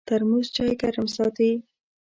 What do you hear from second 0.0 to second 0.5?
ترموز